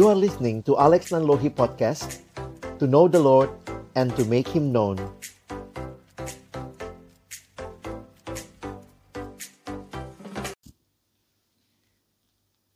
[0.00, 2.24] You are listening to Alex Nanlohi Podcast
[2.80, 3.52] To know the Lord
[3.92, 4.96] and to make Him known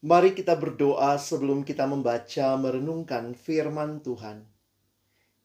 [0.05, 4.45] Mari kita berdoa sebelum kita membaca merenungkan firman Tuhan.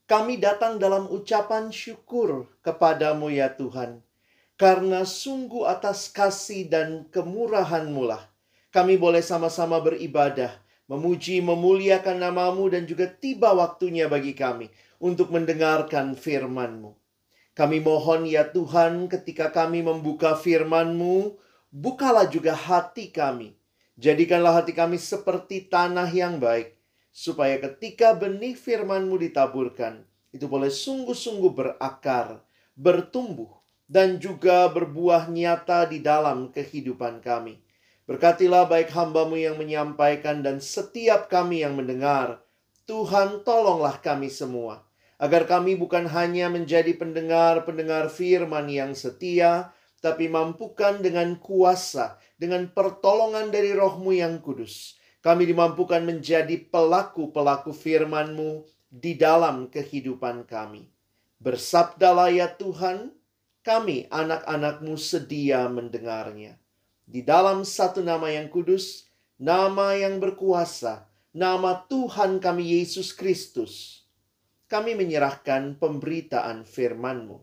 [0.04, 4.04] Kami datang dalam ucapan syukur kepadamu ya Tuhan,
[4.60, 8.28] karena sungguh atas kasih dan kemurahan-Mu lah
[8.70, 10.54] kami boleh sama-sama beribadah,
[10.90, 16.98] memuji, memuliakan namamu dan juga tiba waktunya bagi kami untuk mendengarkan firman-Mu.
[17.54, 21.38] Kami mohon ya Tuhan ketika kami membuka firman-Mu,
[21.70, 23.60] bukalah juga hati kami
[24.00, 26.72] Jadikanlah hati kami seperti tanah yang baik,
[27.12, 32.40] supaya ketika benih firman-Mu ditaburkan, itu boleh sungguh-sungguh berakar,
[32.80, 33.60] bertumbuh,
[33.92, 37.60] dan juga berbuah nyata di dalam kehidupan kami.
[38.10, 42.42] Berkatilah baik hambamu yang menyampaikan dan setiap kami yang mendengar.
[42.90, 44.82] Tuhan tolonglah kami semua.
[45.22, 53.54] Agar kami bukan hanya menjadi pendengar-pendengar firman yang setia, tapi mampukan dengan kuasa, dengan pertolongan
[53.54, 54.98] dari rohmu yang kudus.
[55.22, 60.90] Kami dimampukan menjadi pelaku-pelaku firman-Mu di dalam kehidupan kami.
[61.38, 63.14] Bersabdalah ya Tuhan,
[63.62, 66.58] kami anak-anak-Mu sedia mendengarnya.
[67.10, 69.10] Di dalam satu nama yang kudus,
[69.42, 74.06] nama yang berkuasa, nama Tuhan kami Yesus Kristus,
[74.70, 77.42] kami menyerahkan pemberitaan firman-Mu.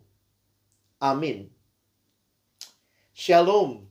[1.02, 1.50] Amin.
[3.10, 3.90] Shalom.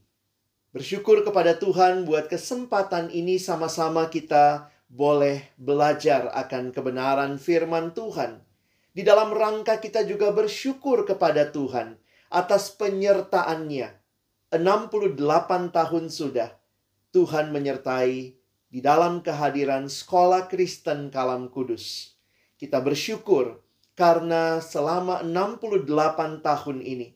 [0.71, 8.39] Bersyukur kepada Tuhan buat kesempatan ini sama-sama kita boleh belajar akan kebenaran firman Tuhan.
[8.95, 11.99] Di dalam rangka kita juga bersyukur kepada Tuhan
[12.31, 14.04] atas penyertaannya.
[14.53, 15.17] 68
[15.73, 16.53] tahun sudah
[17.09, 18.37] Tuhan menyertai
[18.69, 22.17] di dalam kehadiran Sekolah Kristen Kalam Kudus.
[22.59, 23.63] Kita bersyukur
[23.97, 27.15] karena selama 68 tahun ini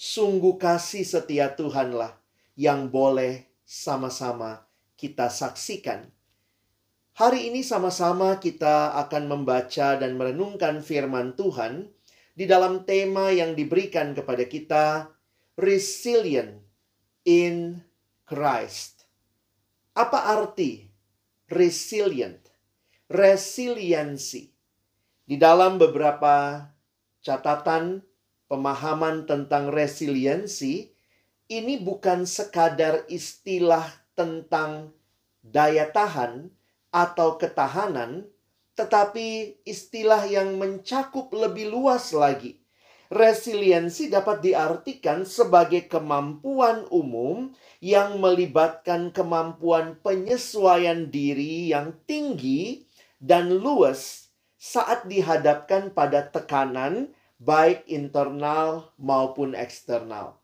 [0.00, 2.16] Sungguh kasih setia Tuhanlah
[2.56, 4.64] yang boleh sama-sama
[4.96, 6.08] kita saksikan.
[7.20, 11.92] Hari ini sama-sama kita akan membaca dan merenungkan firman Tuhan
[12.32, 15.12] di dalam tema yang diberikan kepada kita,
[15.60, 16.69] Resilient
[17.24, 17.82] in
[18.24, 19.04] Christ.
[19.96, 20.86] Apa arti
[21.50, 22.38] resilient?
[23.10, 24.46] Resiliensi.
[25.26, 26.62] Di dalam beberapa
[27.20, 28.02] catatan
[28.46, 30.90] pemahaman tentang resiliensi
[31.50, 33.82] ini bukan sekadar istilah
[34.14, 34.94] tentang
[35.42, 36.46] daya tahan
[36.94, 38.30] atau ketahanan,
[38.78, 42.59] tetapi istilah yang mencakup lebih luas lagi.
[43.10, 47.50] Resiliensi dapat diartikan sebagai kemampuan umum
[47.82, 52.86] yang melibatkan kemampuan penyesuaian diri yang tinggi
[53.18, 57.10] dan luas saat dihadapkan pada tekanan
[57.42, 60.38] baik internal maupun eksternal.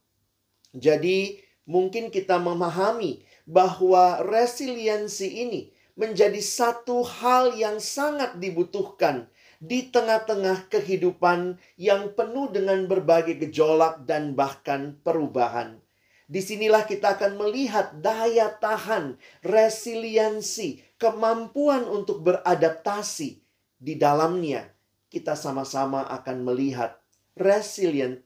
[0.75, 1.39] Jadi,
[1.71, 9.31] mungkin kita memahami bahwa resiliensi ini menjadi satu hal yang sangat dibutuhkan
[9.63, 15.81] di tengah-tengah kehidupan yang penuh dengan berbagai gejolak dan bahkan perubahan.
[16.27, 19.15] Di sinilah kita akan melihat daya tahan,
[19.47, 23.39] resiliensi, kemampuan untuk beradaptasi
[23.79, 24.77] di dalamnya
[25.17, 27.01] kita sama-sama akan melihat
[27.33, 28.21] resilient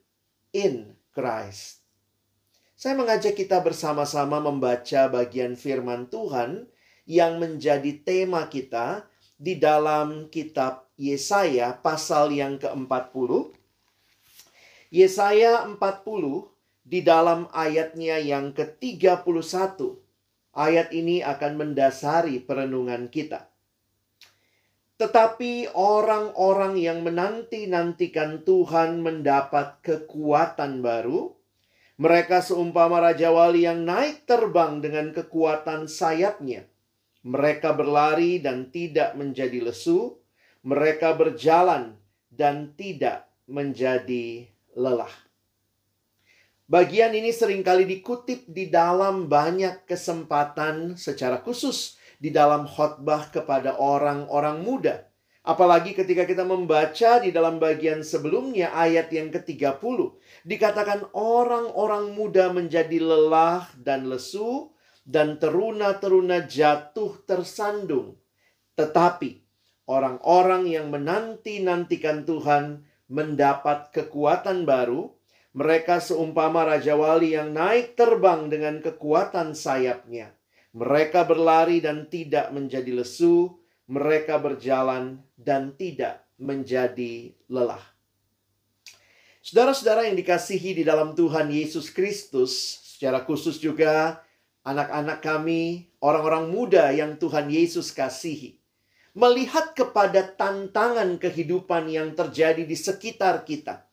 [0.50, 1.86] in Christ.
[2.74, 6.66] Saya mengajak kita bersama-sama membaca bagian firman Tuhan
[7.06, 9.06] yang menjadi tema kita
[9.38, 13.56] di dalam kitab Yesaya pasal yang ke-40.
[14.92, 15.80] Yesaya 40
[16.84, 19.80] di dalam ayatnya yang ke-31.
[20.52, 23.48] Ayat ini akan mendasari perenungan kita.
[25.00, 31.32] Tetapi orang-orang yang menanti-nantikan Tuhan mendapat kekuatan baru.
[31.96, 36.68] Mereka seumpama Raja Wali yang naik terbang dengan kekuatan sayapnya.
[37.24, 40.19] Mereka berlari dan tidak menjadi lesu.
[40.60, 41.96] Mereka berjalan
[42.28, 44.46] dan tidak menjadi
[44.76, 45.12] lelah.
[46.70, 53.74] Bagian ini sering kali dikutip di dalam banyak kesempatan secara khusus di dalam khotbah kepada
[53.80, 55.10] orang-orang muda.
[55.40, 59.98] Apalagi ketika kita membaca di dalam bagian sebelumnya ayat yang ke-30.
[60.46, 64.70] Dikatakan orang-orang muda menjadi lelah dan lesu
[65.02, 68.20] dan teruna-teruna jatuh tersandung.
[68.78, 69.49] Tetapi
[69.88, 75.12] orang-orang yang menanti-nantikan Tuhan mendapat kekuatan baru.
[75.50, 80.30] Mereka seumpama Raja Wali yang naik terbang dengan kekuatan sayapnya.
[80.70, 83.58] Mereka berlari dan tidak menjadi lesu,
[83.90, 87.82] mereka berjalan dan tidak menjadi lelah.
[89.42, 94.22] Saudara-saudara yang dikasihi di dalam Tuhan Yesus Kristus, secara khusus juga
[94.62, 98.59] anak-anak kami, orang-orang muda yang Tuhan Yesus kasihi,
[99.14, 103.86] melihat kepada tantangan kehidupan yang terjadi di sekitar kita.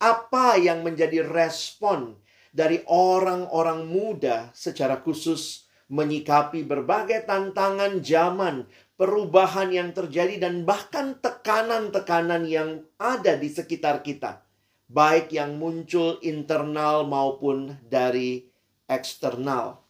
[0.00, 2.16] Apa yang menjadi respon
[2.54, 12.46] dari orang-orang muda secara khusus menyikapi berbagai tantangan zaman, perubahan yang terjadi dan bahkan tekanan-tekanan
[12.46, 14.46] yang ada di sekitar kita,
[14.86, 18.46] baik yang muncul internal maupun dari
[18.86, 19.89] eksternal.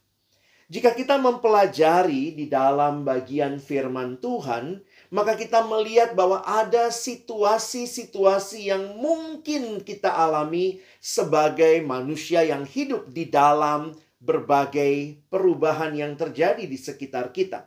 [0.71, 4.79] Jika kita mempelajari di dalam bagian firman Tuhan,
[5.11, 13.27] maka kita melihat bahwa ada situasi-situasi yang mungkin kita alami sebagai manusia yang hidup di
[13.27, 17.67] dalam berbagai perubahan yang terjadi di sekitar kita.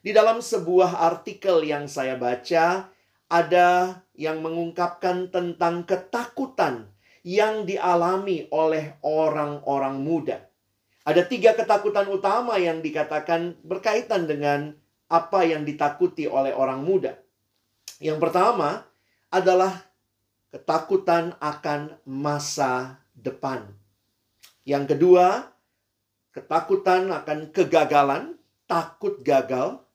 [0.00, 2.88] Di dalam sebuah artikel yang saya baca,
[3.28, 6.88] ada yang mengungkapkan tentang ketakutan
[7.20, 10.55] yang dialami oleh orang-orang muda.
[11.06, 14.74] Ada tiga ketakutan utama yang dikatakan berkaitan dengan
[15.06, 17.14] apa yang ditakuti oleh orang muda.
[18.02, 18.82] Yang pertama
[19.30, 19.86] adalah
[20.50, 23.70] ketakutan akan masa depan.
[24.66, 25.46] Yang kedua,
[26.34, 28.34] ketakutan akan kegagalan,
[28.66, 29.86] takut gagal.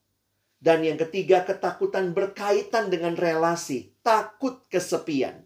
[0.63, 5.43] Dan yang ketiga, ketakutan berkaitan dengan relasi, takut kesepian.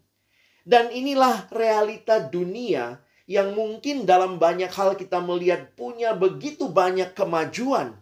[0.62, 7.98] Dan inilah realita dunia yang mungkin dalam banyak hal kita melihat punya begitu banyak kemajuan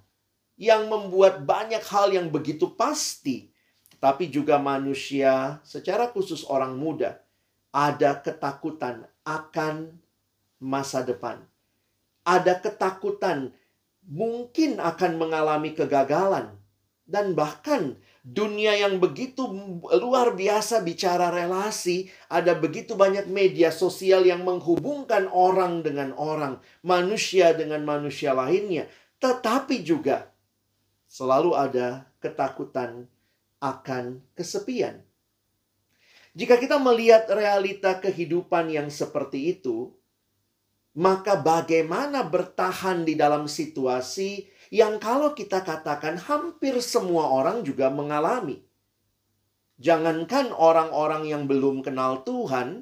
[0.59, 3.49] yang membuat banyak hal yang begitu pasti,
[4.03, 7.23] tapi juga manusia, secara khusus orang muda,
[7.71, 9.95] ada ketakutan akan
[10.59, 11.39] masa depan.
[12.27, 13.51] Ada ketakutan
[14.03, 16.51] mungkin akan mengalami kegagalan,
[17.07, 19.43] dan bahkan dunia yang begitu
[19.83, 27.51] luar biasa bicara relasi, ada begitu banyak media sosial yang menghubungkan orang dengan orang, manusia
[27.51, 28.87] dengan manusia lainnya,
[29.19, 30.31] tetapi juga
[31.11, 33.11] selalu ada ketakutan
[33.59, 35.03] akan kesepian.
[36.33, 39.93] Jika kita melihat realita kehidupan yang seperti itu,
[40.97, 48.65] maka bagaimana bertahan di dalam situasi yang kalau kita katakan hampir semua orang juga mengalami.
[49.77, 52.81] Jangankan orang-orang yang belum kenal Tuhan,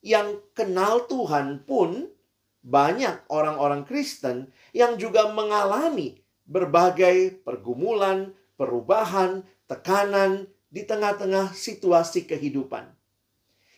[0.00, 2.08] yang kenal Tuhan pun
[2.64, 12.88] banyak orang-orang Kristen yang juga mengalami berbagai pergumulan, perubahan, tekanan di tengah-tengah situasi kehidupan.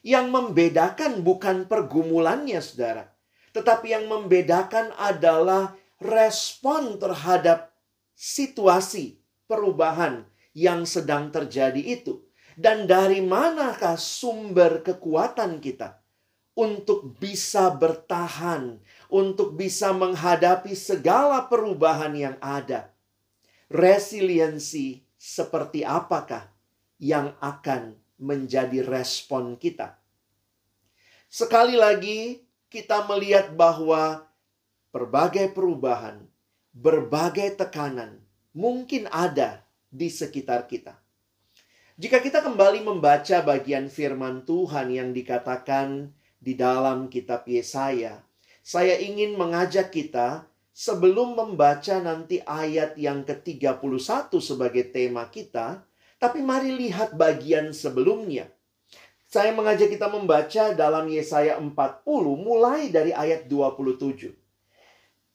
[0.07, 3.11] Yang membedakan bukan pergumulannya, saudara,
[3.51, 7.73] tetapi yang membedakan adalah respon terhadap
[8.13, 12.23] situasi perubahan yang sedang terjadi itu.
[12.53, 16.05] Dan dari manakah sumber kekuatan kita
[16.53, 18.77] untuk bisa bertahan,
[19.09, 22.93] untuk bisa menghadapi segala perubahan yang ada?
[23.73, 26.53] Resiliensi seperti apakah
[27.01, 29.97] yang akan menjadi respon kita?
[31.33, 34.29] Sekali lagi, kita melihat bahwa
[34.93, 36.21] berbagai perubahan,
[36.77, 38.21] berbagai tekanan
[38.53, 41.01] mungkin ada di sekitar kita.
[41.97, 48.21] Jika kita kembali membaca bagian firman Tuhan yang dikatakan di dalam kitab Yesaya,
[48.61, 50.45] saya ingin mengajak kita
[50.77, 55.85] sebelum membaca nanti ayat yang ke-31 sebagai tema kita,
[56.21, 58.53] tapi mari lihat bagian sebelumnya.
[59.25, 61.73] Saya mengajak kita membaca dalam Yesaya 40
[62.37, 64.42] mulai dari ayat 27.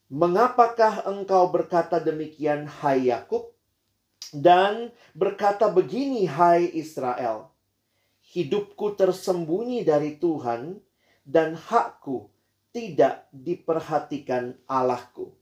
[0.08, 3.52] Mengapakah engkau berkata demikian, hai Yakub?
[4.32, 7.52] Dan berkata begini, hai Israel,
[8.32, 10.80] hidupku tersembunyi dari Tuhan
[11.28, 12.32] dan hakku
[12.72, 15.32] tidak diperhatikan Allahku.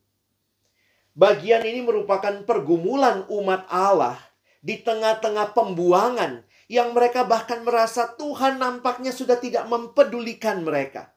[1.15, 4.19] Bagian ini merupakan pergumulan umat Allah
[4.63, 11.15] di tengah-tengah pembuangan yang mereka bahkan merasa Tuhan nampaknya sudah tidak mempedulikan mereka.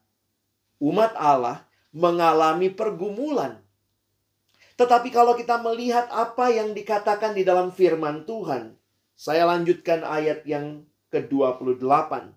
[0.77, 3.61] Umat Allah mengalami pergumulan.
[4.79, 8.79] Tetapi kalau kita melihat apa yang dikatakan di dalam firman Tuhan,
[9.19, 12.31] saya lanjutkan ayat yang ke-28.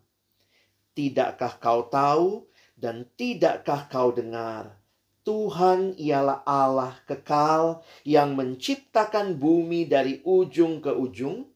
[0.92, 4.74] Tidakkah kau tahu dan tidakkah kau dengar?
[5.22, 11.46] Tuhan ialah Allah kekal yang menciptakan bumi dari ujung ke ujung.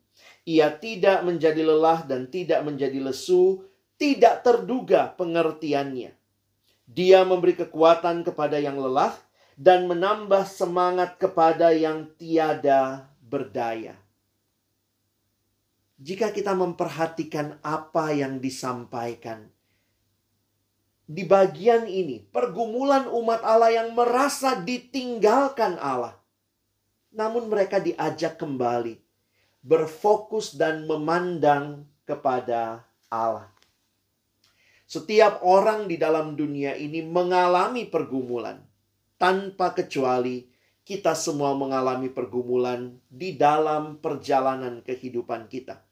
[0.47, 3.67] Ia tidak menjadi lelah dan tidak menjadi lesu,
[3.99, 6.15] tidak terduga pengertiannya.
[6.87, 9.15] Dia memberi kekuatan kepada yang lelah
[9.59, 13.99] dan menambah semangat kepada yang tiada berdaya.
[15.97, 19.49] Jika kita memperhatikan apa yang disampaikan
[21.07, 26.19] di bagian ini, pergumulan umat Allah yang merasa ditinggalkan Allah,
[27.15, 29.07] namun mereka diajak kembali
[29.67, 33.56] berfokus dan memandang kepada Allah.
[34.87, 38.63] Setiap orang di dalam dunia ini mengalami pergumulan.
[39.19, 40.47] Tanpa kecuali,
[40.87, 45.83] kita semua mengalami pergumulan di dalam perjalanan kehidupan kita.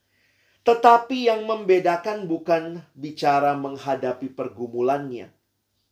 [0.63, 5.29] Tetapi yang membedakan bukan bicara menghadapi pergumulannya,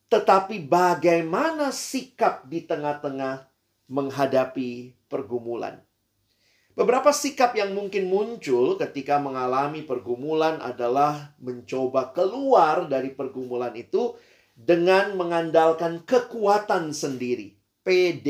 [0.08, 3.46] tetapi bagaimana sikap di tengah-tengah
[3.92, 5.84] menghadapi pergumulan.
[6.74, 14.18] Beberapa sikap yang mungkin muncul ketika mengalami pergumulan adalah mencoba keluar dari pergumulan itu
[14.58, 17.54] dengan mengandalkan kekuatan sendiri,
[17.86, 18.30] PD,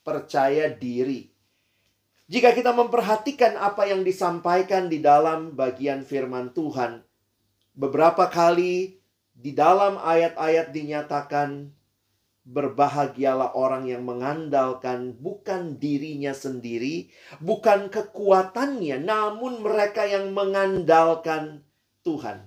[0.00, 1.28] percaya diri.
[2.24, 7.04] Jika kita memperhatikan apa yang disampaikan di dalam bagian firman Tuhan,
[7.76, 8.96] beberapa kali
[9.36, 11.68] di dalam ayat-ayat dinyatakan
[12.44, 17.08] Berbahagialah orang yang mengandalkan bukan dirinya sendiri,
[17.40, 21.64] bukan kekuatannya, namun mereka yang mengandalkan
[22.04, 22.44] Tuhan.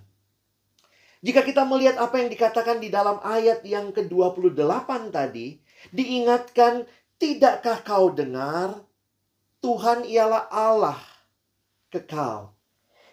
[1.26, 5.58] Jika kita melihat apa yang dikatakan di dalam ayat yang ke-28 tadi,
[5.90, 6.86] diingatkan,
[7.18, 8.86] tidakkah kau dengar?
[9.58, 11.02] Tuhan ialah Allah
[11.90, 12.54] kekal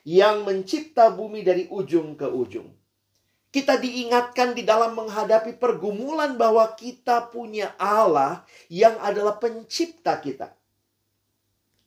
[0.04, 2.73] yang mencipta bumi dari ujung ke ujung.
[3.54, 10.50] Kita diingatkan di dalam menghadapi pergumulan bahwa kita punya Allah yang adalah pencipta kita.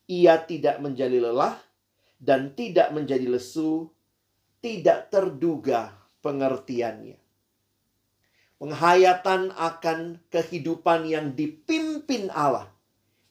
[0.08, 1.60] Ia tidak menjadi lelah
[2.16, 3.84] dan tidak menjadi lesu,
[4.64, 5.92] tidak terduga
[6.24, 7.20] pengertiannya.
[8.56, 12.72] Penghayatan akan kehidupan yang dipimpin Allah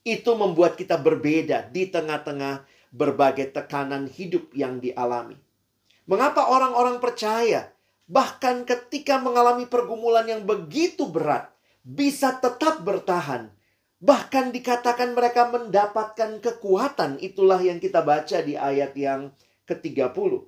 [0.05, 5.41] itu membuat kita berbeda di tengah-tengah berbagai tekanan hidup yang dialami.
[6.05, 7.73] Mengapa orang-orang percaya
[8.07, 11.51] bahkan ketika mengalami pergumulan yang begitu berat,
[11.83, 13.51] bisa tetap bertahan.
[13.97, 17.19] Bahkan dikatakan mereka mendapatkan kekuatan.
[17.19, 19.33] Itulah yang kita baca di ayat yang
[19.67, 20.47] ke-30.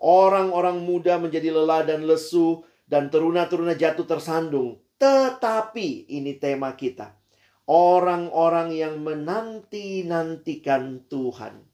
[0.00, 4.76] Orang-orang muda menjadi lelah dan lesu dan teruna-teruna jatuh tersandung.
[5.00, 7.16] Tetapi ini tema kita.
[7.64, 11.64] Orang-orang yang menanti-nantikan Tuhan.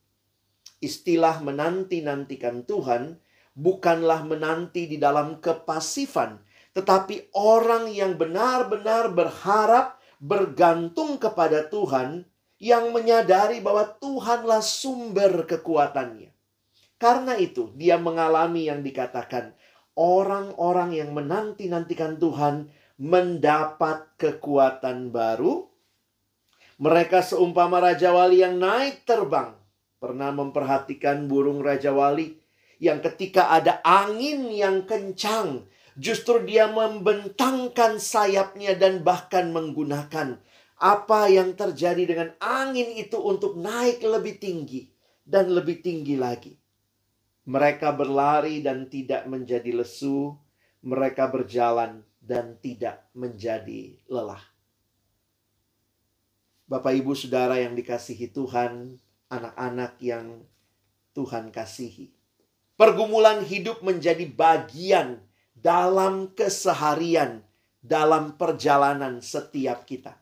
[0.78, 3.19] Istilah menanti-nantikan Tuhan
[3.56, 6.36] bukanlah menanti di dalam kepasifan,
[6.76, 12.28] tetapi orang yang benar-benar berharap bergantung kepada Tuhan,
[12.60, 16.32] yang menyadari bahwa Tuhanlah sumber kekuatannya.
[16.96, 19.52] Karena itu, dia mengalami yang dikatakan
[19.96, 25.68] orang-orang yang menanti-nantikan Tuhan mendapat kekuatan baru.
[26.76, 29.56] Mereka seumpama raja wali yang naik terbang.
[29.96, 32.36] Pernah memperhatikan burung raja wali
[32.76, 35.64] yang ketika ada angin yang kencang,
[35.97, 40.40] justru dia membentangkan sayapnya dan bahkan menggunakan
[40.76, 44.92] apa yang terjadi dengan angin itu untuk naik lebih tinggi
[45.25, 46.52] dan lebih tinggi lagi.
[47.49, 50.37] Mereka berlari dan tidak menjadi lesu,
[50.85, 54.42] mereka berjalan dan tidak menjadi lelah.
[56.66, 58.99] Bapak, ibu, saudara yang dikasihi Tuhan,
[59.30, 60.42] anak-anak yang
[61.14, 62.15] Tuhan kasihi.
[62.76, 65.25] Pergumulan hidup menjadi bagian
[65.56, 67.40] dalam keseharian,
[67.80, 70.21] dalam perjalanan setiap kita.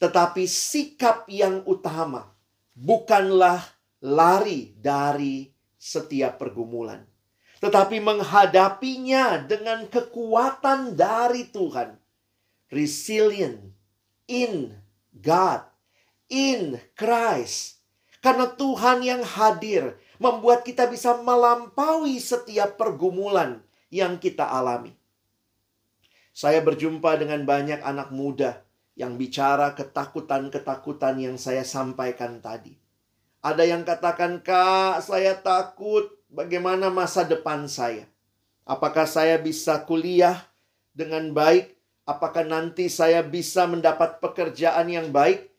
[0.00, 2.32] Tetapi sikap yang utama
[2.76, 3.60] bukanlah
[4.00, 7.04] lari dari setiap pergumulan,
[7.60, 11.96] tetapi menghadapinya dengan kekuatan dari Tuhan.
[12.72, 13.76] Resilient
[14.24, 14.72] in
[15.10, 15.68] God,
[16.32, 17.84] in Christ.
[18.24, 24.92] Karena Tuhan yang hadir membuat kita bisa melampaui setiap pergumulan yang kita alami.
[26.30, 28.62] Saya berjumpa dengan banyak anak muda
[28.94, 32.76] yang bicara ketakutan-ketakutan yang saya sampaikan tadi.
[33.40, 38.04] Ada yang katakan, "Kak, saya takut bagaimana masa depan saya.
[38.68, 40.36] Apakah saya bisa kuliah
[40.92, 41.74] dengan baik?
[42.04, 45.49] Apakah nanti saya bisa mendapat pekerjaan yang baik?"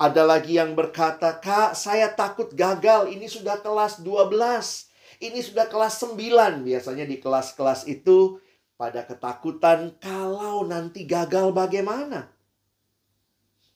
[0.00, 3.12] Ada lagi yang berkata, Kak, saya takut gagal.
[3.12, 4.88] Ini sudah kelas 12.
[5.20, 6.64] Ini sudah kelas 9.
[6.64, 8.40] Biasanya di kelas-kelas itu
[8.80, 12.32] pada ketakutan kalau nanti gagal bagaimana.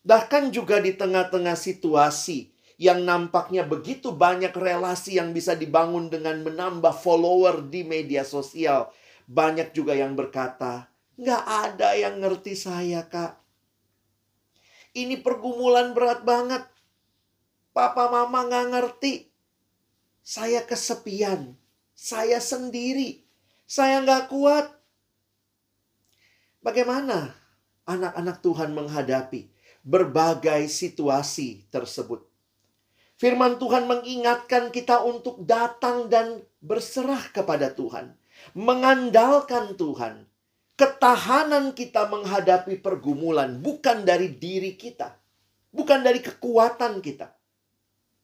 [0.00, 7.04] Bahkan juga di tengah-tengah situasi yang nampaknya begitu banyak relasi yang bisa dibangun dengan menambah
[7.04, 8.88] follower di media sosial.
[9.28, 10.88] Banyak juga yang berkata,
[11.20, 13.43] nggak ada yang ngerti saya kak.
[14.94, 16.62] Ini pergumulan berat banget.
[17.74, 19.26] Papa mama nggak ngerti.
[20.22, 21.58] Saya kesepian.
[21.98, 23.26] Saya sendiri.
[23.66, 24.70] Saya nggak kuat.
[26.62, 27.34] Bagaimana
[27.84, 29.50] anak-anak Tuhan menghadapi
[29.84, 32.24] berbagai situasi tersebut?
[33.14, 38.16] Firman Tuhan mengingatkan kita untuk datang dan berserah kepada Tuhan,
[38.58, 40.26] mengandalkan Tuhan.
[40.74, 45.14] Ketahanan kita menghadapi pergumulan bukan dari diri kita,
[45.70, 47.30] bukan dari kekuatan kita,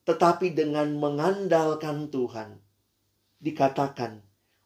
[0.02, 2.58] tetapi dengan mengandalkan Tuhan.
[3.38, 4.18] Dikatakan,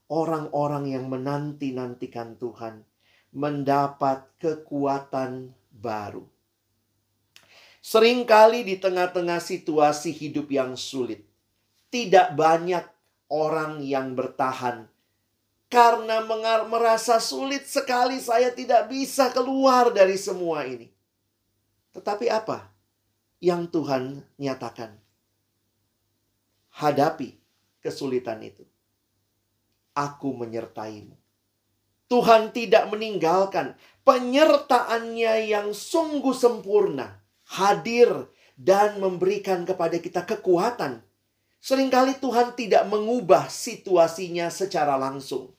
[0.08, 2.88] orang-orang yang menanti-nantikan Tuhan
[3.36, 6.24] mendapat kekuatan baru.
[7.84, 11.20] Seringkali di tengah-tengah situasi hidup yang sulit,
[11.92, 12.88] tidak banyak
[13.28, 14.88] orang yang bertahan
[15.74, 16.22] karena
[16.70, 20.86] merasa sulit sekali saya tidak bisa keluar dari semua ini.
[21.90, 22.70] Tetapi apa
[23.42, 24.94] yang Tuhan nyatakan?
[26.78, 27.34] Hadapi
[27.82, 28.62] kesulitan itu.
[29.98, 31.18] Aku menyertaimu.
[32.06, 33.74] Tuhan tidak meninggalkan
[34.06, 37.18] penyertaannya yang sungguh sempurna
[37.50, 41.02] hadir dan memberikan kepada kita kekuatan.
[41.58, 45.50] Seringkali Tuhan tidak mengubah situasinya secara langsung.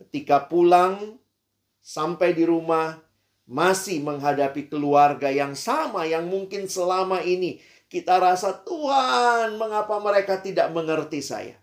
[0.00, 1.20] Ketika pulang
[1.84, 2.96] sampai di rumah
[3.44, 10.72] masih menghadapi keluarga yang sama yang mungkin selama ini kita rasa Tuhan, mengapa mereka tidak
[10.72, 11.58] mengerti saya?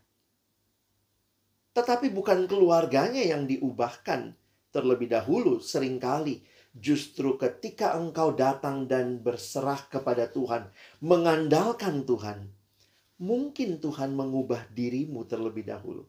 [1.74, 4.36] Tetapi bukan keluarganya yang diubahkan
[4.70, 6.44] terlebih dahulu sering kali
[6.78, 10.70] Justru ketika engkau datang dan berserah kepada Tuhan,
[11.02, 12.54] mengandalkan Tuhan,
[13.18, 16.06] mungkin Tuhan mengubah dirimu terlebih dahulu.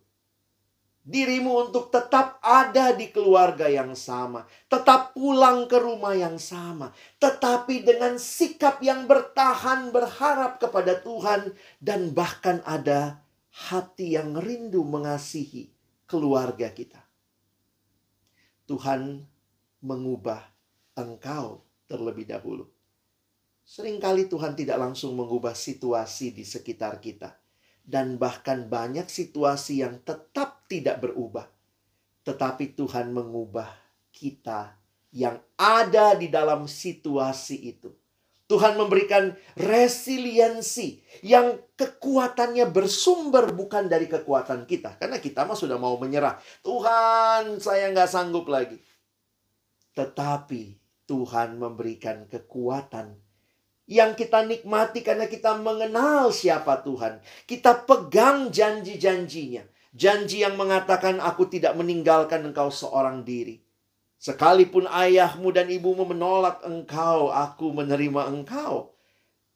[1.06, 7.80] Dirimu untuk tetap ada di keluarga yang sama, tetap pulang ke rumah yang sama, tetapi
[7.80, 13.24] dengan sikap yang bertahan, berharap kepada Tuhan, dan bahkan ada
[13.72, 15.72] hati yang rindu mengasihi
[16.04, 17.00] keluarga kita.
[18.68, 19.24] Tuhan
[19.80, 20.44] mengubah
[20.92, 22.68] engkau terlebih dahulu.
[23.64, 27.37] Seringkali Tuhan tidak langsung mengubah situasi di sekitar kita.
[27.88, 31.48] Dan bahkan banyak situasi yang tetap tidak berubah.
[32.28, 33.72] Tetapi Tuhan mengubah
[34.12, 34.76] kita
[35.16, 37.88] yang ada di dalam situasi itu.
[38.48, 44.96] Tuhan memberikan resiliensi yang kekuatannya bersumber bukan dari kekuatan kita.
[44.96, 46.40] Karena kita mah sudah mau menyerah.
[46.64, 48.80] Tuhan saya nggak sanggup lagi.
[49.92, 50.62] Tetapi
[51.04, 53.20] Tuhan memberikan kekuatan
[53.88, 57.24] yang kita nikmati karena kita mengenal siapa Tuhan.
[57.48, 59.64] Kita pegang janji-janjinya.
[59.96, 63.64] Janji yang mengatakan aku tidak meninggalkan engkau seorang diri.
[64.20, 68.92] Sekalipun ayahmu dan ibumu menolak engkau, aku menerima engkau.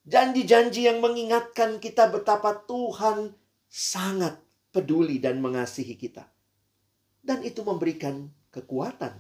[0.09, 3.37] Janji-janji yang mengingatkan kita betapa Tuhan
[3.69, 4.41] sangat
[4.73, 6.25] peduli dan mengasihi kita.
[7.21, 9.15] Dan itu memberikan kekuatan.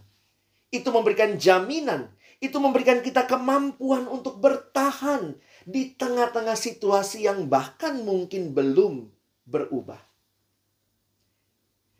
[0.72, 2.08] Itu memberikan jaminan
[2.42, 9.06] itu memberikan kita kemampuan untuk bertahan di tengah-tengah situasi yang bahkan mungkin belum
[9.46, 10.02] berubah.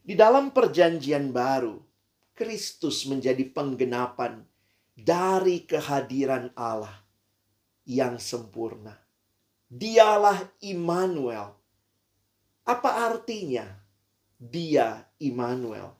[0.02, 1.78] Di dalam Perjanjian Baru,
[2.34, 4.42] Kristus menjadi penggenapan
[4.98, 7.06] dari kehadiran Allah
[7.86, 8.98] yang sempurna.
[9.70, 11.54] Dialah Immanuel.
[12.66, 13.62] Apa artinya
[14.42, 15.94] dia Immanuel?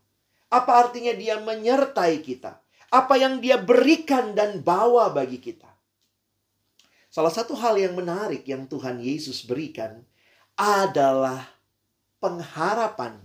[0.51, 2.62] Apa artinya dia menyertai kita?
[2.93, 5.73] Apa yang dia berikan dan bawa bagi kita.
[7.09, 10.05] Salah satu hal yang menarik yang Tuhan Yesus berikan
[10.61, 11.49] adalah
[12.21, 13.17] pengharapan.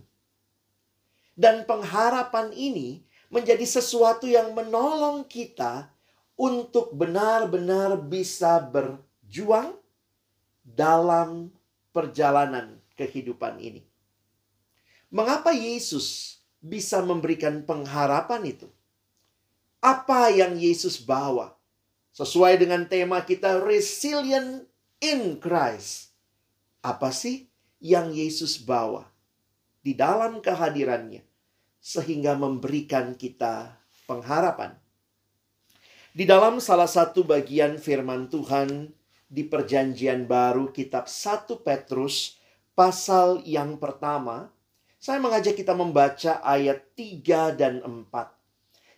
[1.36, 5.92] Dan pengharapan ini menjadi sesuatu yang menolong kita
[6.40, 9.76] untuk benar-benar bisa berjuang
[10.64, 11.52] dalam
[11.92, 13.84] perjalanan kehidupan ini.
[15.12, 18.68] Mengapa Yesus bisa memberikan pengharapan itu?
[19.82, 21.54] Apa yang Yesus bawa.
[22.18, 24.66] Sesuai dengan tema kita resilient
[24.98, 26.18] in Christ.
[26.82, 27.46] Apa sih
[27.78, 29.06] yang Yesus bawa
[29.86, 31.22] di dalam kehadirannya
[31.78, 33.78] sehingga memberikan kita
[34.10, 34.74] pengharapan.
[36.18, 38.90] Di dalam salah satu bagian firman Tuhan
[39.30, 42.42] di perjanjian baru kitab 1 Petrus
[42.74, 44.50] pasal yang pertama,
[44.98, 48.37] saya mengajak kita membaca ayat 3 dan 4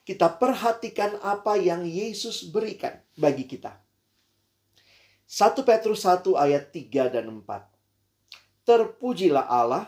[0.10, 3.78] kita perhatikan apa yang Yesus berikan bagi kita.
[5.30, 7.46] 1 Petrus 1 ayat 3 dan 4.
[8.66, 9.86] Terpujilah Allah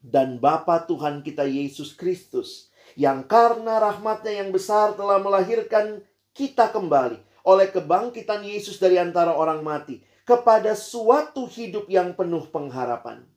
[0.00, 6.00] dan Bapa Tuhan kita Yesus Kristus yang karena rahmatnya yang besar telah melahirkan
[6.32, 13.28] kita kembali oleh kebangkitan Yesus dari antara orang mati kepada suatu hidup yang penuh pengharapan.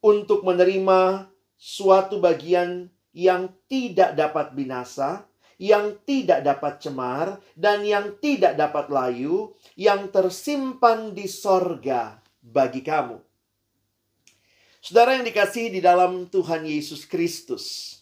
[0.00, 1.28] Untuk menerima
[1.60, 5.26] suatu bagian yang tidak dapat binasa,
[5.60, 13.20] yang tidak dapat cemar, dan yang tidak dapat layu, yang tersimpan di sorga bagi kamu.
[14.80, 18.00] Saudara yang dikasih di dalam Tuhan Yesus Kristus,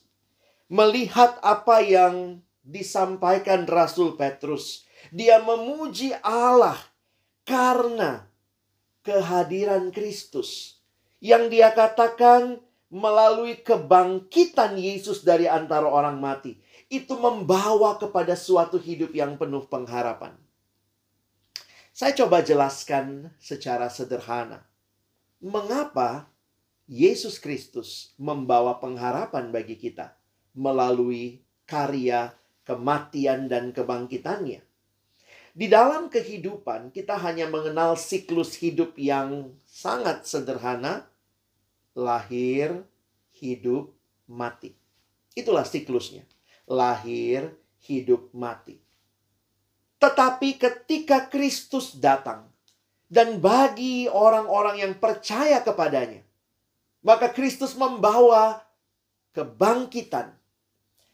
[0.70, 6.78] melihat apa yang disampaikan Rasul Petrus, dia memuji Allah
[7.42, 8.28] karena
[9.02, 10.78] kehadiran Kristus
[11.18, 16.56] yang dia katakan melalui kebangkitan Yesus dari antara orang mati
[16.88, 20.32] itu membawa kepada suatu hidup yang penuh pengharapan.
[21.92, 24.64] Saya coba jelaskan secara sederhana.
[25.42, 26.32] Mengapa
[26.88, 30.16] Yesus Kristus membawa pengharapan bagi kita
[30.56, 32.32] melalui karya,
[32.64, 34.64] kematian, dan kebangkitannya?
[35.58, 41.10] Di dalam kehidupan, kita hanya mengenal siklus hidup yang sangat sederhana:
[41.98, 42.86] lahir,
[43.34, 43.90] hidup,
[44.30, 44.70] mati.
[45.34, 46.22] Itulah siklusnya
[46.68, 47.50] lahir,
[47.88, 48.78] hidup, mati.
[49.98, 52.46] Tetapi ketika Kristus datang,
[53.08, 56.20] dan bagi orang-orang yang percaya kepadanya,
[57.00, 58.62] maka Kristus membawa
[59.32, 60.36] kebangkitan.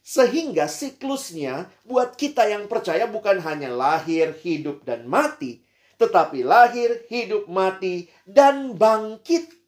[0.04, 5.64] Sehingga siklusnya buat kita yang percaya bukan hanya lahir, hidup, dan mati,
[5.96, 9.63] tetapi lahir, hidup, mati, dan bangkit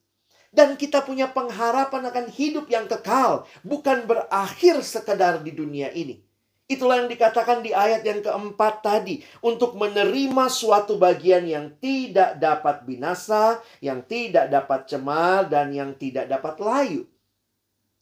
[0.57, 6.25] dan kita punya pengharapan akan hidup yang kekal, bukan berakhir sekedar di dunia ini.
[6.66, 12.83] Itulah yang dikatakan di ayat yang keempat tadi, untuk menerima suatu bagian yang tidak dapat
[12.88, 17.07] binasa, yang tidak dapat cemar, dan yang tidak dapat layu.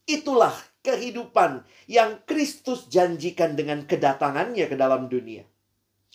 [0.08, 5.44] Itulah kehidupan yang Kristus janjikan dengan kedatangannya ke dalam dunia.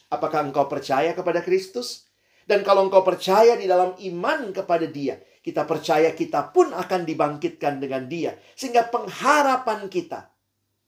[0.09, 2.09] Apakah engkau percaya kepada Kristus?
[2.49, 7.81] Dan kalau engkau percaya di dalam iman kepada Dia, kita percaya kita pun akan dibangkitkan
[7.81, 8.37] dengan dia.
[8.53, 10.29] Sehingga pengharapan kita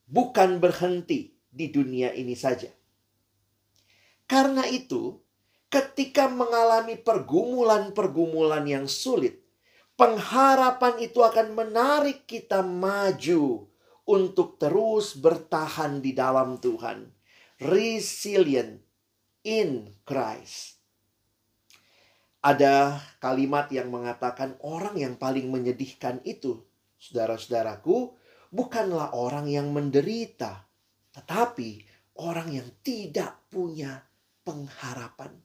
[0.05, 2.69] bukan berhenti di dunia ini saja.
[4.29, 5.17] Karena itu,
[5.73, 9.41] ketika mengalami pergumulan-pergumulan yang sulit,
[9.97, 13.65] pengharapan itu akan menarik kita maju
[14.05, 17.09] untuk terus bertahan di dalam Tuhan.
[17.57, 18.77] Resilient
[19.41, 20.80] in Christ
[22.41, 26.65] ada kalimat yang mengatakan orang yang paling menyedihkan itu,
[26.97, 28.17] saudara-saudaraku,
[28.49, 30.65] bukanlah orang yang menderita,
[31.13, 31.85] tetapi
[32.17, 34.01] orang yang tidak punya
[34.41, 35.37] pengharapan.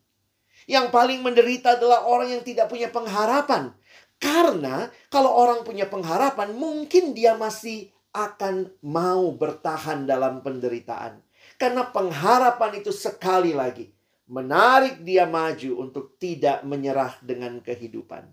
[0.64, 3.76] Yang paling menderita adalah orang yang tidak punya pengharapan.
[4.16, 11.20] Karena kalau orang punya pengharapan, mungkin dia masih akan mau bertahan dalam penderitaan.
[11.60, 13.95] Karena pengharapan itu sekali lagi
[14.26, 18.26] menarik dia maju untuk tidak menyerah dengan kehidupan.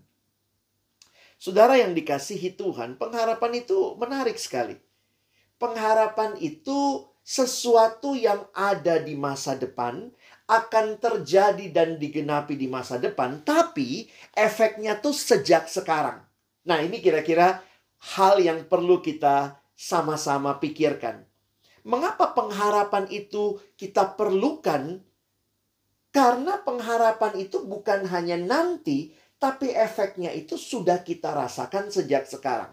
[1.38, 4.78] Saudara yang dikasihi Tuhan, pengharapan itu menarik sekali.
[5.58, 10.12] Pengharapan itu sesuatu yang ada di masa depan
[10.44, 16.20] akan terjadi dan digenapi di masa depan, tapi efeknya tuh sejak sekarang.
[16.68, 17.64] Nah, ini kira-kira
[18.16, 21.24] hal yang perlu kita sama-sama pikirkan.
[21.84, 25.00] Mengapa pengharapan itu kita perlukan
[26.14, 29.10] karena pengharapan itu bukan hanya nanti,
[29.42, 32.70] tapi efeknya itu sudah kita rasakan sejak sekarang.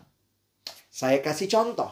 [0.94, 1.90] Saya kasih contoh.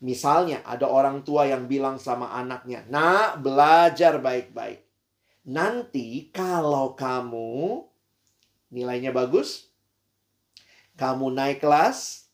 [0.00, 4.80] Misalnya ada orang tua yang bilang sama anaknya, "Nak, belajar baik-baik.
[5.44, 7.84] Nanti kalau kamu
[8.72, 9.68] nilainya bagus,
[10.96, 12.24] kamu naik kelas,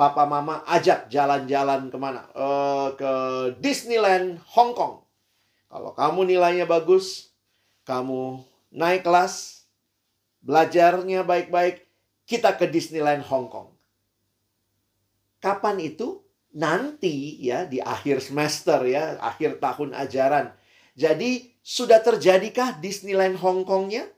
[0.00, 2.24] papa mama ajak jalan-jalan ke mana?
[2.32, 3.12] Uh, ke
[3.60, 5.05] Disneyland Hong Kong.
[5.66, 7.34] Kalau kamu nilainya bagus,
[7.82, 9.66] kamu naik kelas,
[10.42, 11.86] belajarnya baik-baik,
[12.26, 13.74] kita ke Disneyland Hong Kong.
[15.42, 16.22] Kapan itu?
[16.56, 20.56] Nanti ya di akhir semester ya, akhir tahun ajaran.
[20.96, 24.08] Jadi sudah terjadikah Disneyland Hong Kongnya?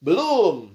[0.00, 0.72] Belum.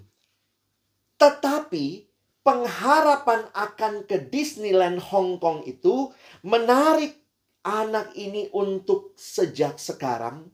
[1.17, 2.05] Tetapi
[2.45, 6.13] pengharapan akan ke Disneyland Hong Kong itu
[6.45, 7.17] menarik
[7.67, 10.47] anak ini untuk sejak sekarang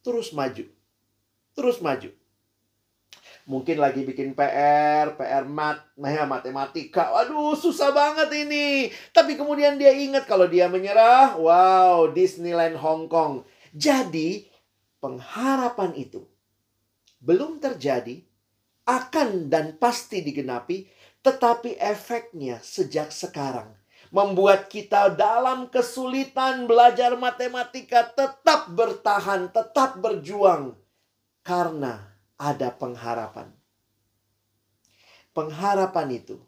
[0.00, 0.64] terus maju.
[1.52, 2.08] Terus maju.
[3.46, 7.14] Mungkin lagi bikin PR, PR mat, nah matematika.
[7.14, 8.90] Waduh, susah banget ini.
[9.14, 13.46] Tapi kemudian dia ingat kalau dia menyerah, wow, Disneyland Hong Kong.
[13.70, 14.50] Jadi,
[14.98, 16.26] pengharapan itu
[17.22, 18.18] belum terjadi,
[18.82, 20.90] akan dan pasti digenapi,
[21.22, 23.70] tetapi efeknya sejak sekarang
[24.16, 30.72] membuat kita dalam kesulitan belajar matematika tetap bertahan, tetap berjuang
[31.44, 32.00] karena
[32.40, 33.52] ada pengharapan.
[35.36, 36.40] Pengharapan itu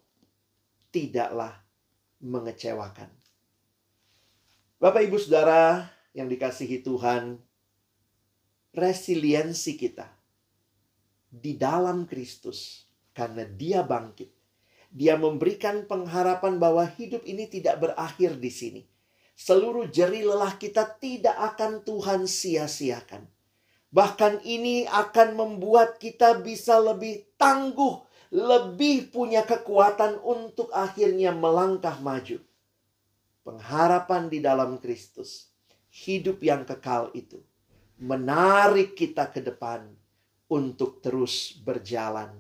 [0.88, 1.60] tidaklah
[2.24, 3.12] mengecewakan.
[4.80, 7.36] Bapak, ibu, saudara yang dikasihi Tuhan,
[8.72, 10.08] resiliensi kita
[11.28, 14.37] di dalam Kristus karena Dia bangkit.
[14.98, 18.82] Dia memberikan pengharapan bahwa hidup ini tidak berakhir di sini.
[19.38, 23.22] Seluruh jeri lelah kita tidak akan Tuhan sia-siakan.
[23.94, 28.02] Bahkan ini akan membuat kita bisa lebih tangguh,
[28.34, 32.42] lebih punya kekuatan untuk akhirnya melangkah maju.
[33.46, 35.54] Pengharapan di dalam Kristus,
[35.94, 37.38] hidup yang kekal itu
[37.98, 39.90] menarik kita ke depan
[40.50, 42.30] untuk terus berjalan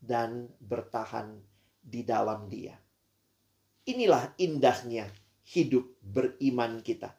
[0.00, 1.49] dan bertahan
[1.90, 2.78] di dalam Dia.
[3.90, 5.10] Inilah indahnya
[5.42, 7.18] hidup beriman kita.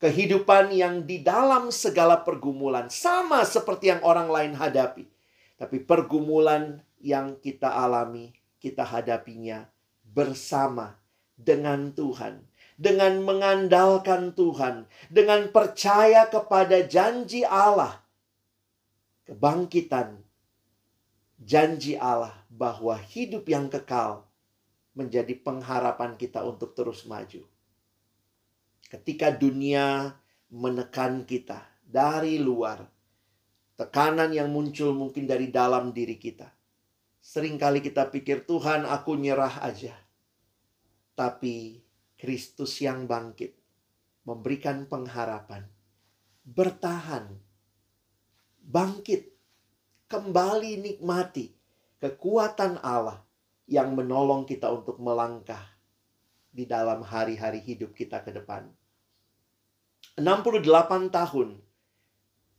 [0.00, 5.06] Kehidupan yang di dalam segala pergumulan sama seperti yang orang lain hadapi,
[5.54, 9.70] tapi pergumulan yang kita alami, kita hadapinya
[10.02, 10.98] bersama
[11.38, 12.50] dengan Tuhan
[12.82, 18.02] dengan mengandalkan Tuhan, dengan percaya kepada janji Allah,
[19.22, 20.18] kebangkitan,
[21.38, 24.28] janji Allah bahwa hidup yang kekal
[24.92, 27.48] menjadi pengharapan kita untuk terus maju.
[28.92, 30.12] Ketika dunia
[30.52, 32.84] menekan kita dari luar,
[33.80, 36.52] tekanan yang muncul mungkin dari dalam diri kita.
[37.24, 39.96] Seringkali kita pikir, Tuhan aku nyerah aja.
[41.16, 41.80] Tapi
[42.20, 43.56] Kristus yang bangkit
[44.28, 45.64] memberikan pengharapan,
[46.44, 47.32] bertahan,
[48.60, 49.32] bangkit,
[50.12, 51.61] kembali nikmati
[52.02, 53.22] kekuatan Allah
[53.70, 55.62] yang menolong kita untuk melangkah
[56.50, 58.66] di dalam hari-hari hidup kita ke depan.
[60.18, 60.66] 68
[61.14, 61.62] tahun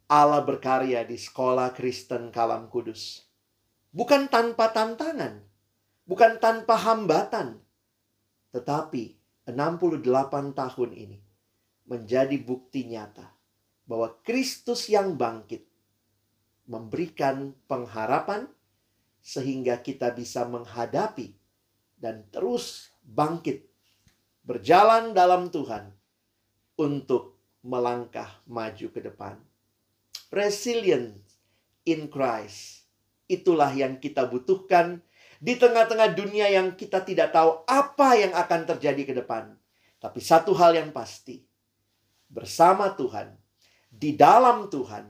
[0.08, 3.27] Allah berkarya di sekolah Kristen Kalam Kudus.
[3.91, 5.43] Bukan tanpa tantangan,
[6.08, 7.60] bukan tanpa hambatan,
[8.56, 10.08] tetapi 68
[10.56, 11.19] tahun ini
[11.84, 13.27] menjadi bukti nyata
[13.84, 15.67] bahwa Kristus yang bangkit
[16.63, 18.47] memberikan pengharapan
[19.23, 21.31] sehingga kita bisa menghadapi
[21.95, 23.63] dan terus bangkit
[24.43, 25.95] berjalan dalam Tuhan
[26.75, 29.39] untuk melangkah maju ke depan.
[30.27, 31.15] Resilient
[31.88, 32.83] in Christ.
[33.31, 34.99] Itulah yang kita butuhkan
[35.39, 39.55] di tengah-tengah dunia yang kita tidak tahu apa yang akan terjadi ke depan.
[40.03, 41.39] Tapi satu hal yang pasti,
[42.27, 43.39] bersama Tuhan,
[43.88, 45.07] di dalam Tuhan,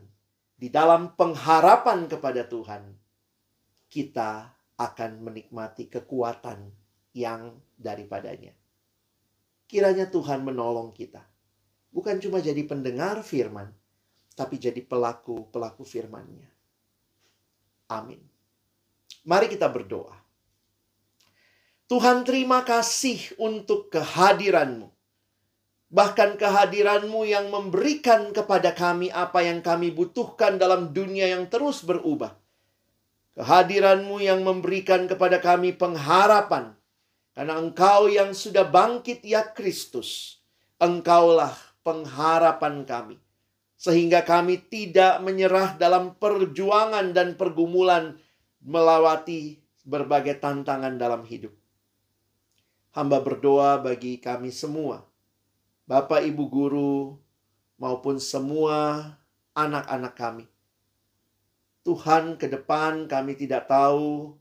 [0.54, 3.03] di dalam pengharapan kepada Tuhan,
[3.94, 6.74] kita akan menikmati kekuatan
[7.14, 8.58] yang daripadanya.
[9.70, 11.22] Kiranya Tuhan menolong kita.
[11.94, 13.70] Bukan cuma jadi pendengar firman,
[14.34, 16.50] tapi jadi pelaku-pelaku firman-Nya.
[17.94, 18.18] Amin.
[19.30, 20.18] Mari kita berdoa.
[21.86, 24.90] Tuhan terima kasih untuk kehadiranmu.
[25.94, 32.43] Bahkan kehadiranmu yang memberikan kepada kami apa yang kami butuhkan dalam dunia yang terus berubah.
[33.34, 36.78] Kehadiranmu yang memberikan kepada kami pengharapan.
[37.34, 40.42] Karena engkau yang sudah bangkit ya Kristus.
[40.78, 43.18] Engkaulah pengharapan kami.
[43.74, 48.16] Sehingga kami tidak menyerah dalam perjuangan dan pergumulan
[48.64, 51.52] melewati berbagai tantangan dalam hidup
[52.94, 55.02] hamba berdoa bagi kami semua,
[55.90, 57.18] Bapak, Ibu guru,
[57.82, 59.02] maupun semua
[59.58, 60.46] anak-anak kami.
[61.84, 64.40] Tuhan, ke depan kami tidak tahu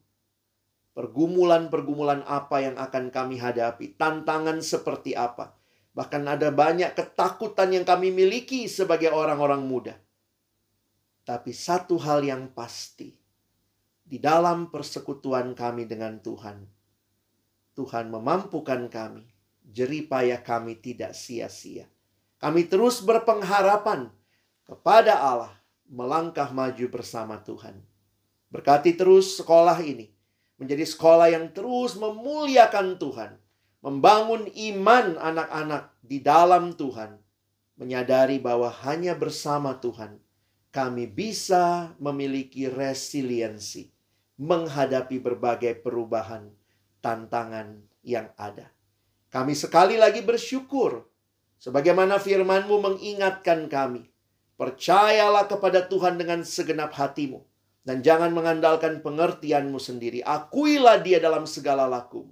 [0.94, 5.58] pergumulan-pergumulan apa yang akan kami hadapi, tantangan seperti apa.
[5.92, 9.94] Bahkan ada banyak ketakutan yang kami miliki sebagai orang-orang muda.
[11.26, 13.12] Tapi satu hal yang pasti,
[14.02, 16.62] di dalam persekutuan kami dengan Tuhan,
[17.74, 19.24] Tuhan memampukan kami.
[19.62, 21.86] Jeripaya kami tidak sia-sia.
[22.36, 24.10] Kami terus berpengharapan
[24.66, 25.61] kepada Allah
[25.92, 27.76] melangkah maju bersama Tuhan.
[28.48, 30.08] Berkati terus sekolah ini
[30.56, 33.36] menjadi sekolah yang terus memuliakan Tuhan,
[33.84, 37.20] membangun iman anak-anak di dalam Tuhan,
[37.76, 40.22] menyadari bahwa hanya bersama Tuhan
[40.72, 43.92] kami bisa memiliki resiliensi
[44.40, 46.48] menghadapi berbagai perubahan
[47.02, 48.70] tantangan yang ada.
[49.28, 51.08] Kami sekali lagi bersyukur
[51.58, 54.11] sebagaimana firman-Mu mengingatkan kami.
[54.62, 57.42] Percayalah kepada Tuhan dengan segenap hatimu
[57.82, 60.22] dan jangan mengandalkan pengertianmu sendiri.
[60.22, 62.30] Akuilah dia dalam segala laku,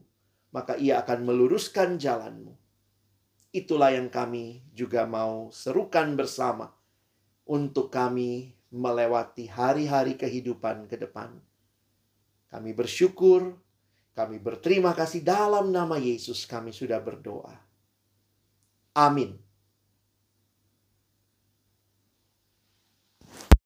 [0.54, 2.54] maka ia akan meluruskan jalanmu.
[3.50, 6.70] Itulah yang kami juga mau serukan bersama
[7.50, 11.34] untuk kami melewati hari-hari kehidupan ke depan.
[12.46, 13.58] Kami bersyukur,
[14.14, 17.58] kami berterima kasih dalam nama Yesus kami sudah berdoa.
[18.94, 19.49] Amin.